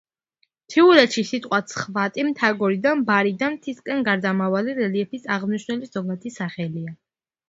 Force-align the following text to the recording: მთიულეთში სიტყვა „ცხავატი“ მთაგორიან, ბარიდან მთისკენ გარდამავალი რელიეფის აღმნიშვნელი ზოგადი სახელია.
მთიულეთში 0.67 1.23
სიტყვა 1.31 1.57
„ცხავატი“ 1.73 2.23
მთაგორიან, 2.29 3.03
ბარიდან 3.09 3.53
მთისკენ 3.57 4.01
გარდამავალი 4.07 4.73
რელიეფის 4.79 5.29
აღმნიშვნელი 5.37 5.91
ზოგადი 5.97 6.33
სახელია. 6.39 6.95